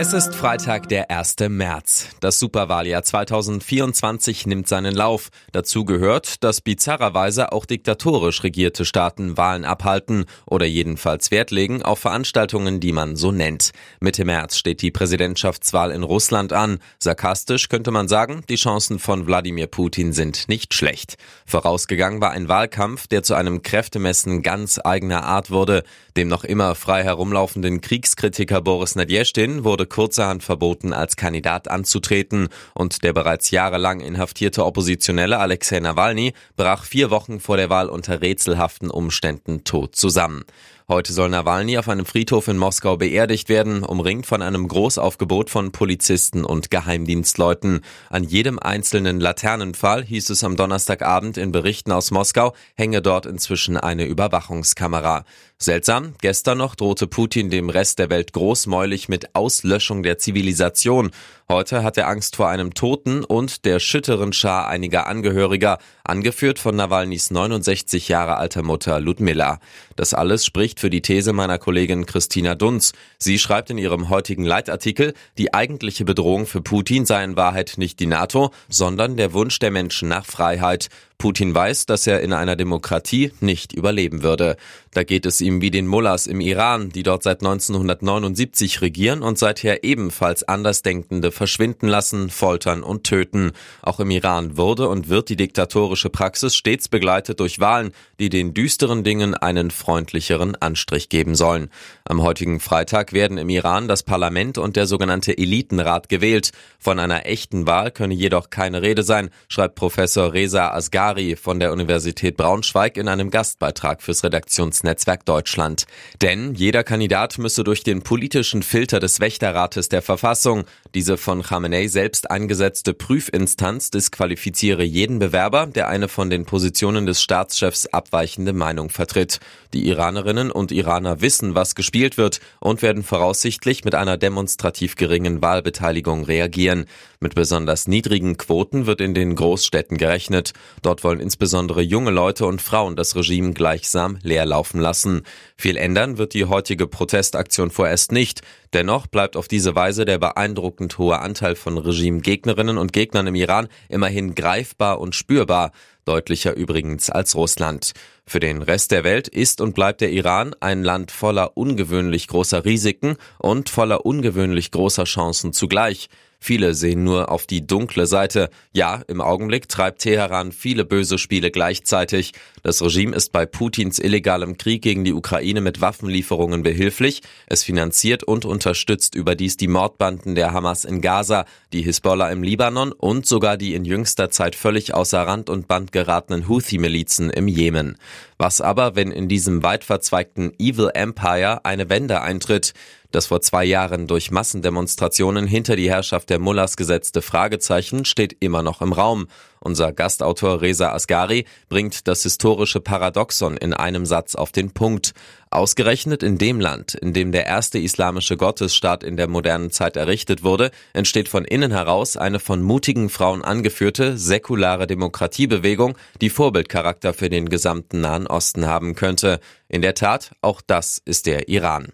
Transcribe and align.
Es 0.00 0.12
ist 0.12 0.32
Freitag, 0.32 0.88
der 0.90 1.10
1. 1.10 1.34
März. 1.48 2.10
Das 2.20 2.38
Superwahljahr 2.38 3.02
2024 3.02 4.46
nimmt 4.46 4.68
seinen 4.68 4.94
Lauf. 4.94 5.30
Dazu 5.50 5.84
gehört, 5.84 6.44
dass 6.44 6.60
bizarrerweise 6.60 7.50
auch 7.50 7.66
diktatorisch 7.66 8.44
regierte 8.44 8.84
Staaten 8.84 9.36
Wahlen 9.36 9.64
abhalten 9.64 10.26
oder 10.46 10.66
jedenfalls 10.66 11.32
Wert 11.32 11.50
legen 11.50 11.82
auf 11.82 11.98
Veranstaltungen, 11.98 12.78
die 12.78 12.92
man 12.92 13.16
so 13.16 13.32
nennt. 13.32 13.72
Mitte 13.98 14.24
März 14.24 14.56
steht 14.56 14.82
die 14.82 14.92
Präsidentschaftswahl 14.92 15.90
in 15.90 16.04
Russland 16.04 16.52
an. 16.52 16.78
Sarkastisch 17.00 17.68
könnte 17.68 17.90
man 17.90 18.06
sagen, 18.06 18.44
die 18.48 18.54
Chancen 18.54 19.00
von 19.00 19.26
Wladimir 19.26 19.66
Putin 19.66 20.12
sind 20.12 20.48
nicht 20.48 20.74
schlecht. 20.74 21.16
Vorausgegangen 21.44 22.20
war 22.20 22.30
ein 22.30 22.48
Wahlkampf, 22.48 23.08
der 23.08 23.24
zu 23.24 23.34
einem 23.34 23.62
Kräftemessen 23.62 24.44
ganz 24.44 24.78
eigener 24.78 25.24
Art 25.24 25.50
wurde. 25.50 25.82
Dem 26.16 26.28
noch 26.28 26.44
immer 26.44 26.76
frei 26.76 27.02
herumlaufenden 27.02 27.80
Kriegskritiker 27.80 28.60
Boris 28.60 28.94
Nadjestin 28.94 29.64
wurde 29.64 29.87
kurzerhand 29.88 30.42
verboten, 30.42 30.92
als 30.92 31.16
Kandidat 31.16 31.68
anzutreten 31.68 32.48
und 32.74 33.02
der 33.02 33.12
bereits 33.12 33.50
jahrelang 33.50 34.00
inhaftierte 34.00 34.64
Oppositionelle 34.64 35.38
Alexei 35.38 35.80
Nawalny 35.80 36.34
brach 36.56 36.84
vier 36.84 37.10
Wochen 37.10 37.40
vor 37.40 37.56
der 37.56 37.70
Wahl 37.70 37.88
unter 37.88 38.20
rätselhaften 38.20 38.90
Umständen 38.90 39.64
tot 39.64 39.96
zusammen. 39.96 40.44
Heute 40.90 41.12
soll 41.12 41.28
Nawalny 41.28 41.76
auf 41.76 41.90
einem 41.90 42.06
Friedhof 42.06 42.48
in 42.48 42.56
Moskau 42.56 42.96
beerdigt 42.96 43.50
werden, 43.50 43.82
umringt 43.82 44.24
von 44.24 44.40
einem 44.40 44.66
Großaufgebot 44.66 45.50
von 45.50 45.70
Polizisten 45.70 46.46
und 46.46 46.70
Geheimdienstleuten. 46.70 47.82
An 48.08 48.24
jedem 48.24 48.58
einzelnen 48.58 49.20
Laternenpfahl, 49.20 50.02
hieß 50.02 50.30
es 50.30 50.44
am 50.44 50.56
Donnerstagabend 50.56 51.36
in 51.36 51.52
Berichten 51.52 51.92
aus 51.92 52.10
Moskau, 52.10 52.54
hänge 52.74 53.02
dort 53.02 53.26
inzwischen 53.26 53.76
eine 53.76 54.06
Überwachungskamera. 54.06 55.26
Seltsam, 55.58 56.14
gestern 56.22 56.56
noch 56.56 56.74
drohte 56.76 57.06
Putin 57.06 57.50
dem 57.50 57.68
Rest 57.68 57.98
der 57.98 58.10
Welt 58.10 58.32
großmäulig 58.32 59.08
mit 59.08 59.34
Auslöschung 59.34 60.04
der 60.04 60.16
Zivilisation. 60.16 61.10
Heute 61.50 61.82
hat 61.82 61.98
er 61.98 62.08
Angst 62.08 62.36
vor 62.36 62.48
einem 62.48 62.74
Toten 62.74 63.24
und 63.24 63.64
der 63.64 63.80
schütteren 63.80 64.32
Schar 64.32 64.68
einiger 64.68 65.08
Angehöriger, 65.08 65.78
angeführt 66.04 66.60
von 66.60 66.76
Nawalnys 66.76 67.32
69 67.32 68.06
Jahre 68.06 68.36
alter 68.36 68.62
Mutter 68.62 69.00
Ludmilla. 69.00 69.58
Das 69.96 70.14
alles 70.14 70.46
spricht 70.46 70.77
für 70.78 70.90
die 70.90 71.02
These 71.02 71.32
meiner 71.32 71.58
Kollegin 71.58 72.06
Christina 72.06 72.54
Dunz. 72.54 72.92
Sie 73.18 73.38
schreibt 73.38 73.70
in 73.70 73.78
ihrem 73.78 74.08
heutigen 74.08 74.44
Leitartikel, 74.44 75.14
die 75.36 75.52
eigentliche 75.52 76.04
Bedrohung 76.04 76.46
für 76.46 76.62
Putin 76.62 77.04
sei 77.04 77.24
in 77.24 77.36
Wahrheit 77.36 77.74
nicht 77.76 78.00
die 78.00 78.06
NATO, 78.06 78.50
sondern 78.68 79.16
der 79.16 79.32
Wunsch 79.32 79.58
der 79.58 79.70
Menschen 79.70 80.08
nach 80.08 80.24
Freiheit. 80.24 80.88
Putin 81.18 81.52
weiß, 81.52 81.86
dass 81.86 82.06
er 82.06 82.20
in 82.20 82.32
einer 82.32 82.54
Demokratie 82.54 83.32
nicht 83.40 83.72
überleben 83.72 84.22
würde. 84.22 84.56
Da 84.92 85.02
geht 85.02 85.26
es 85.26 85.40
ihm 85.40 85.60
wie 85.60 85.72
den 85.72 85.88
Mullahs 85.88 86.28
im 86.28 86.40
Iran, 86.40 86.90
die 86.90 87.02
dort 87.02 87.24
seit 87.24 87.40
1979 87.40 88.80
regieren 88.82 89.22
und 89.22 89.36
seither 89.36 89.82
ebenfalls 89.82 90.44
Andersdenkende 90.44 91.32
verschwinden 91.32 91.88
lassen, 91.88 92.30
foltern 92.30 92.84
und 92.84 93.02
töten. 93.02 93.50
Auch 93.82 93.98
im 93.98 94.12
Iran 94.12 94.56
wurde 94.56 94.88
und 94.88 95.08
wird 95.08 95.28
die 95.28 95.34
diktatorische 95.34 96.08
Praxis 96.08 96.54
stets 96.54 96.88
begleitet 96.88 97.40
durch 97.40 97.58
Wahlen, 97.58 97.90
die 98.20 98.28
den 98.28 98.54
düsteren 98.54 99.02
Dingen 99.02 99.34
einen 99.34 99.72
freundlicheren 99.72 100.54
Anstrich 100.54 101.08
geben 101.08 101.34
sollen. 101.34 101.68
Am 102.04 102.22
heutigen 102.22 102.60
Freitag 102.60 103.12
werden 103.12 103.38
im 103.38 103.48
Iran 103.48 103.88
das 103.88 104.04
Parlament 104.04 104.56
und 104.56 104.76
der 104.76 104.86
sogenannte 104.86 105.36
Elitenrat 105.36 106.08
gewählt. 106.08 106.52
Von 106.78 107.00
einer 107.00 107.26
echten 107.26 107.66
Wahl 107.66 107.90
könne 107.90 108.14
jedoch 108.14 108.50
keine 108.50 108.82
Rede 108.82 109.02
sein, 109.02 109.30
schreibt 109.48 109.74
Professor 109.74 110.32
Reza 110.32 110.70
Asghar 110.70 111.07
Bari 111.08 111.36
von 111.36 111.58
der 111.58 111.72
Universität 111.72 112.36
Braunschweig 112.36 112.98
in 112.98 113.08
einem 113.08 113.30
Gastbeitrag 113.30 114.02
fürs 114.02 114.24
Redaktionsnetzwerk 114.24 115.24
Deutschland. 115.24 115.86
Denn 116.20 116.52
jeder 116.52 116.84
Kandidat 116.84 117.38
müsse 117.38 117.64
durch 117.64 117.82
den 117.82 118.02
politischen 118.02 118.62
Filter 118.62 119.00
des 119.00 119.18
Wächterrates 119.18 119.88
der 119.88 120.02
Verfassung, 120.02 120.64
diese 120.94 121.16
von 121.16 121.42
Khamenei 121.42 121.86
selbst 121.86 122.30
eingesetzte 122.30 122.92
Prüfinstanz, 122.92 123.90
disqualifiziere 123.90 124.82
jeden 124.82 125.18
Bewerber, 125.18 125.66
der 125.66 125.88
eine 125.88 126.08
von 126.08 126.28
den 126.28 126.44
Positionen 126.44 127.06
des 127.06 127.22
Staatschefs 127.22 127.86
abweichende 127.86 128.52
Meinung 128.52 128.90
vertritt. 128.90 129.40
Die 129.72 129.88
Iranerinnen 129.88 130.50
und 130.50 130.72
Iraner 130.72 131.22
wissen, 131.22 131.54
was 131.54 131.74
gespielt 131.74 132.18
wird 132.18 132.40
und 132.60 132.82
werden 132.82 133.02
voraussichtlich 133.02 133.84
mit 133.84 133.94
einer 133.94 134.18
demonstrativ 134.18 134.96
geringen 134.96 135.40
Wahlbeteiligung 135.40 136.24
reagieren. 136.24 136.84
Mit 137.20 137.34
besonders 137.34 137.88
niedrigen 137.88 138.36
Quoten 138.36 138.86
wird 138.86 139.00
in 139.00 139.12
den 139.12 139.34
Großstädten 139.34 139.98
gerechnet. 139.98 140.52
Dort 140.82 140.97
Dort 140.98 141.04
wollen 141.04 141.20
insbesondere 141.20 141.80
junge 141.80 142.10
Leute 142.10 142.44
und 142.44 142.60
Frauen 142.60 142.96
das 142.96 143.14
Regime 143.14 143.52
gleichsam 143.52 144.18
leer 144.24 144.44
laufen 144.44 144.80
lassen. 144.80 145.22
Viel 145.56 145.76
ändern 145.76 146.18
wird 146.18 146.34
die 146.34 146.46
heutige 146.46 146.88
Protestaktion 146.88 147.70
vorerst 147.70 148.10
nicht. 148.10 148.40
Dennoch 148.72 149.06
bleibt 149.06 149.36
auf 149.36 149.46
diese 149.46 149.76
Weise 149.76 150.04
der 150.04 150.18
beeindruckend 150.18 150.98
hohe 150.98 151.20
Anteil 151.20 151.54
von 151.54 151.78
Regimegegnerinnen 151.78 152.78
und 152.78 152.92
Gegnern 152.92 153.28
im 153.28 153.36
Iran 153.36 153.68
immerhin 153.88 154.34
greifbar 154.34 154.98
und 154.98 155.14
spürbar, 155.14 155.70
deutlicher 156.04 156.56
übrigens 156.56 157.10
als 157.10 157.36
Russland. 157.36 157.92
Für 158.28 158.40
den 158.40 158.60
Rest 158.60 158.90
der 158.90 159.04
Welt 159.04 159.26
ist 159.26 159.62
und 159.62 159.74
bleibt 159.74 160.02
der 160.02 160.10
Iran 160.10 160.54
ein 160.60 160.84
Land 160.84 161.12
voller 161.12 161.56
ungewöhnlich 161.56 162.28
großer 162.28 162.66
Risiken 162.66 163.16
und 163.38 163.70
voller 163.70 164.04
ungewöhnlich 164.04 164.70
großer 164.70 165.04
Chancen 165.04 165.54
zugleich. 165.54 166.10
Viele 166.40 166.74
sehen 166.74 167.02
nur 167.02 167.32
auf 167.32 167.46
die 167.46 167.66
dunkle 167.66 168.06
Seite. 168.06 168.48
Ja, 168.72 169.02
im 169.08 169.20
Augenblick 169.20 169.68
treibt 169.68 170.02
Teheran 170.02 170.52
viele 170.52 170.84
böse 170.84 171.18
Spiele 171.18 171.50
gleichzeitig. 171.50 172.32
Das 172.62 172.80
Regime 172.80 173.14
ist 173.14 173.32
bei 173.32 173.44
Putins 173.44 173.98
illegalem 173.98 174.56
Krieg 174.56 174.82
gegen 174.82 175.04
die 175.04 175.14
Ukraine 175.14 175.60
mit 175.60 175.80
Waffenlieferungen 175.80 176.62
behilflich. 176.62 177.22
Es 177.46 177.64
finanziert 177.64 178.22
und 178.22 178.44
unterstützt 178.44 179.16
überdies 179.16 179.56
die 179.56 179.66
Mordbanden 179.66 180.36
der 180.36 180.52
Hamas 180.52 180.84
in 180.84 181.00
Gaza, 181.00 181.44
die 181.72 181.82
Hisbollah 181.82 182.30
im 182.30 182.44
Libanon 182.44 182.92
und 182.92 183.26
sogar 183.26 183.56
die 183.56 183.74
in 183.74 183.84
jüngster 183.84 184.30
Zeit 184.30 184.54
völlig 184.54 184.94
außer 184.94 185.20
Rand 185.20 185.50
und 185.50 185.66
Band 185.66 185.90
geratenen 185.90 186.48
Houthi-Milizen 186.48 187.30
im 187.30 187.48
Jemen. 187.48 187.96
Was 188.36 188.60
aber, 188.60 188.96
wenn 188.96 189.10
in 189.10 189.28
diesem 189.28 189.62
weit 189.62 189.84
verzweigten 189.84 190.52
Evil 190.58 190.90
Empire 190.94 191.64
eine 191.64 191.88
Wende 191.88 192.20
eintritt? 192.20 192.74
Das 193.10 193.24
vor 193.24 193.40
zwei 193.40 193.64
Jahren 193.64 194.06
durch 194.06 194.30
Massendemonstrationen 194.30 195.46
hinter 195.46 195.76
die 195.76 195.88
Herrschaft 195.88 196.28
der 196.28 196.38
Mullahs 196.38 196.76
gesetzte 196.76 197.22
Fragezeichen 197.22 198.04
steht 198.04 198.36
immer 198.40 198.62
noch 198.62 198.82
im 198.82 198.92
Raum. 198.92 199.28
Unser 199.60 199.94
Gastautor 199.94 200.60
Reza 200.60 200.92
Asgari 200.92 201.46
bringt 201.70 202.06
das 202.06 202.22
historische 202.24 202.80
Paradoxon 202.80 203.56
in 203.56 203.72
einem 203.72 204.04
Satz 204.04 204.34
auf 204.34 204.52
den 204.52 204.72
Punkt. 204.72 205.14
Ausgerechnet 205.50 206.22
in 206.22 206.36
dem 206.36 206.60
Land, 206.60 206.94
in 206.96 207.14
dem 207.14 207.32
der 207.32 207.46
erste 207.46 207.78
islamische 207.78 208.36
Gottesstaat 208.36 209.02
in 209.02 209.16
der 209.16 209.26
modernen 209.26 209.70
Zeit 209.70 209.96
errichtet 209.96 210.42
wurde, 210.42 210.70
entsteht 210.92 211.30
von 211.30 211.46
innen 211.46 211.72
heraus 211.72 212.18
eine 212.18 212.38
von 212.38 212.60
mutigen 212.60 213.08
Frauen 213.08 213.42
angeführte 213.42 214.18
säkulare 214.18 214.86
Demokratiebewegung, 214.86 215.96
die 216.20 216.28
Vorbildcharakter 216.28 217.14
für 217.14 217.30
den 217.30 217.48
gesamten 217.48 218.02
Nahen 218.02 218.26
Osten 218.26 218.66
haben 218.66 218.94
könnte. 218.94 219.40
In 219.66 219.80
der 219.80 219.94
Tat, 219.94 220.32
auch 220.42 220.60
das 220.60 221.00
ist 221.06 221.24
der 221.24 221.48
Iran. 221.48 221.88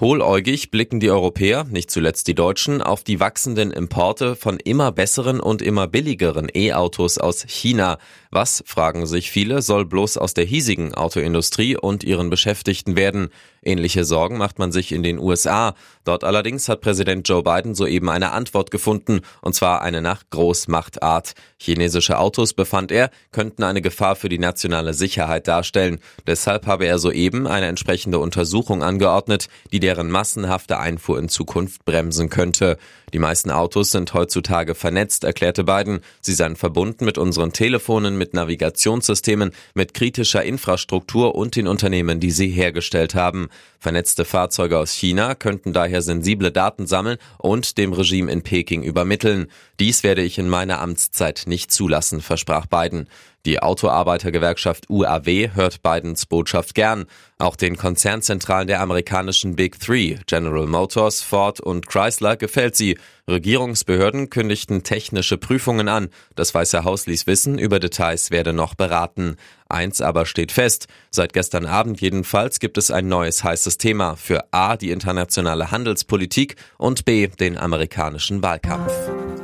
Hohläugig 0.00 0.70
blicken 0.70 1.00
die 1.00 1.10
Europäer, 1.10 1.64
nicht 1.64 1.90
zuletzt 1.90 2.26
die 2.26 2.34
Deutschen, 2.34 2.80
auf 2.80 3.04
die 3.04 3.20
wachsenden 3.20 3.70
Importe 3.70 4.36
von 4.36 4.58
immer 4.58 4.90
besseren 4.90 5.38
und 5.38 5.60
immer 5.60 5.86
billigeren 5.86 6.48
E-Autos 6.52 7.18
aus 7.18 7.44
China. 7.46 7.98
Was, 8.30 8.64
fragen 8.66 9.04
sich 9.04 9.30
viele, 9.30 9.60
soll 9.60 9.84
bloß 9.84 10.16
aus 10.16 10.32
der 10.32 10.44
hiesigen 10.44 10.94
Autoindustrie 10.94 11.76
und 11.76 12.02
ihren 12.02 12.30
Beschäftigten 12.30 12.96
werden? 12.96 13.28
Ähnliche 13.62 14.04
Sorgen 14.04 14.38
macht 14.38 14.58
man 14.58 14.72
sich 14.72 14.90
in 14.90 15.02
den 15.02 15.18
USA. 15.18 15.74
Dort 16.04 16.24
allerdings 16.24 16.68
hat 16.68 16.80
Präsident 16.80 17.28
Joe 17.28 17.44
Biden 17.44 17.74
soeben 17.74 18.08
eine 18.08 18.32
Antwort 18.32 18.70
gefunden, 18.70 19.20
und 19.40 19.54
zwar 19.54 19.82
eine 19.82 20.00
nach 20.00 20.24
Großmachtart. 20.30 21.34
Chinesische 21.58 22.18
Autos, 22.18 22.54
befand 22.54 22.90
er, 22.90 23.10
könnten 23.30 23.62
eine 23.62 23.82
Gefahr 23.82 24.16
für 24.16 24.28
die 24.28 24.38
nationale 24.38 24.94
Sicherheit 24.94 25.46
darstellen. 25.46 26.00
Deshalb 26.26 26.66
habe 26.66 26.86
er 26.86 26.98
soeben 26.98 27.46
eine 27.46 27.66
entsprechende 27.66 28.18
Untersuchung 28.18 28.82
angeordnet, 28.82 29.48
die 29.70 29.78
deren 29.82 30.10
massenhafte 30.10 30.78
Einfuhr 30.78 31.18
in 31.18 31.28
Zukunft 31.28 31.84
bremsen 31.84 32.30
könnte. 32.30 32.78
Die 33.12 33.18
meisten 33.18 33.50
Autos 33.50 33.90
sind 33.90 34.14
heutzutage 34.14 34.74
vernetzt, 34.74 35.24
erklärte 35.24 35.64
Biden. 35.64 36.00
Sie 36.20 36.32
seien 36.32 36.56
verbunden 36.56 37.04
mit 37.04 37.18
unseren 37.18 37.52
Telefonen, 37.52 38.16
mit 38.16 38.32
Navigationssystemen, 38.32 39.50
mit 39.74 39.92
kritischer 39.92 40.42
Infrastruktur 40.44 41.34
und 41.34 41.56
den 41.56 41.66
Unternehmen, 41.66 42.20
die 42.20 42.30
sie 42.30 42.48
hergestellt 42.48 43.14
haben. 43.14 43.48
Vernetzte 43.78 44.24
Fahrzeuge 44.24 44.78
aus 44.78 44.92
China 44.92 45.34
könnten 45.34 45.72
daher 45.72 46.00
sensible 46.00 46.52
Daten 46.52 46.86
sammeln 46.86 47.18
und 47.38 47.76
dem 47.76 47.92
Regime 47.92 48.30
in 48.30 48.42
Peking 48.42 48.84
übermitteln. 48.84 49.48
Dies 49.80 50.04
werde 50.04 50.22
ich 50.22 50.38
in 50.38 50.48
meiner 50.48 50.80
Amtszeit 50.80 51.42
nicht 51.46 51.72
zulassen, 51.72 52.20
versprach 52.22 52.66
Biden. 52.66 53.08
Die 53.44 53.60
Autoarbeitergewerkschaft 53.60 54.88
UAW 54.88 55.50
hört 55.54 55.82
Bidens 55.82 56.26
Botschaft 56.26 56.76
gern. 56.76 57.06
Auch 57.38 57.56
den 57.56 57.76
Konzernzentralen 57.76 58.68
der 58.68 58.80
amerikanischen 58.80 59.56
Big 59.56 59.80
Three, 59.80 60.18
General 60.26 60.66
Motors, 60.66 61.22
Ford 61.22 61.58
und 61.58 61.88
Chrysler, 61.88 62.36
gefällt 62.36 62.76
sie. 62.76 62.98
Regierungsbehörden 63.28 64.30
kündigten 64.30 64.84
technische 64.84 65.38
Prüfungen 65.38 65.88
an. 65.88 66.10
Das 66.36 66.54
Weiße 66.54 66.84
Haus 66.84 67.06
ließ 67.06 67.26
wissen, 67.26 67.58
über 67.58 67.80
Details 67.80 68.30
werde 68.30 68.52
noch 68.52 68.74
beraten. 68.74 69.36
Eins 69.68 70.00
aber 70.00 70.24
steht 70.24 70.52
fest. 70.52 70.86
Seit 71.10 71.32
gestern 71.32 71.66
Abend 71.66 72.00
jedenfalls 72.00 72.60
gibt 72.60 72.78
es 72.78 72.92
ein 72.92 73.08
neues 73.08 73.42
heißes 73.42 73.76
Thema 73.76 74.14
für 74.14 74.44
A, 74.52 74.76
die 74.76 74.90
internationale 74.90 75.72
Handelspolitik 75.72 76.54
und 76.78 77.04
B, 77.04 77.26
den 77.26 77.58
amerikanischen 77.58 78.40
Wahlkampf. 78.42 78.92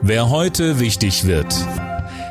Wer 0.03 0.31
heute 0.31 0.79
wichtig 0.79 1.27
wird. 1.27 1.53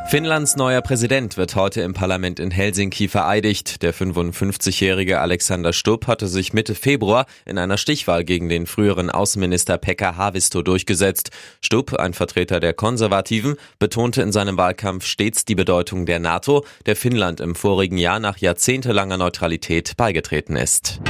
Finnlands 0.10 0.56
neuer 0.56 0.82
Präsident 0.82 1.36
wird 1.36 1.58
heute 1.58 1.82
im 1.82 1.94
Parlament 1.94 2.40
in 2.40 2.50
Helsinki 2.50 3.10
vereidigt. 3.10 3.84
Der 3.84 3.94
55-jährige 3.94 5.20
Alexander 5.20 5.74
Stubb 5.74 6.08
hatte 6.08 6.30
sich 6.30 6.54
Mitte 6.54 6.76
Februar 6.76 7.26
in 7.46 7.58
einer 7.58 7.78
Stichwahl 7.78 8.24
gegen 8.24 8.48
den 8.48 8.68
früheren 8.68 9.10
Außenminister 9.10 9.78
Pekka 9.78 10.16
Haavisto 10.16 10.62
durchgesetzt. 10.62 11.32
Stubb, 11.60 11.94
ein 11.94 12.14
Vertreter 12.14 12.62
der 12.62 12.72
Konservativen, 12.72 13.58
betonte 13.80 14.22
in 14.22 14.32
seinem 14.32 14.56
Wahlkampf 14.56 15.06
stets 15.06 15.44
die 15.44 15.56
Bedeutung 15.56 16.06
der 16.06 16.20
NATO, 16.20 16.66
der 16.86 16.96
Finnland 16.96 17.42
im 17.42 17.54
vorigen 17.54 17.98
Jahr 17.98 18.22
nach 18.22 18.38
jahrzehntelanger 18.38 19.18
Neutralität 19.18 19.98
beigetreten 19.98 20.56
ist. 20.56 21.02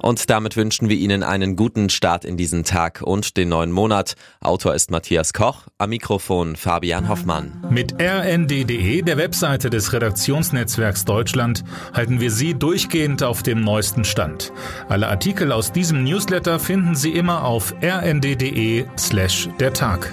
Und 0.00 0.30
damit 0.30 0.56
wünschen 0.56 0.88
wir 0.88 0.96
Ihnen 0.96 1.22
einen 1.22 1.56
guten 1.56 1.90
Start 1.90 2.24
in 2.24 2.36
diesen 2.36 2.64
Tag 2.64 3.02
und 3.02 3.36
den 3.36 3.48
neuen 3.48 3.72
Monat. 3.72 4.14
Autor 4.40 4.74
ist 4.74 4.90
Matthias 4.90 5.32
Koch, 5.32 5.66
am 5.78 5.90
Mikrofon 5.90 6.56
Fabian 6.56 7.08
Hoffmann. 7.08 7.64
Mit 7.70 7.94
rnd.de, 8.00 9.02
der 9.02 9.16
Webseite 9.16 9.70
des 9.70 9.92
Redaktionsnetzwerks 9.92 11.04
Deutschland, 11.04 11.64
halten 11.92 12.20
wir 12.20 12.30
Sie 12.30 12.54
durchgehend 12.54 13.22
auf 13.22 13.42
dem 13.42 13.62
neuesten 13.62 14.04
Stand. 14.04 14.52
Alle 14.88 15.08
Artikel 15.08 15.52
aus 15.52 15.72
diesem 15.72 16.04
Newsletter 16.04 16.58
finden 16.58 16.94
Sie 16.94 17.12
immer 17.12 17.44
auf 17.44 17.74
rnd.de 17.82 18.84
slash 18.98 19.48
der 19.58 19.72
Tag. 19.72 20.12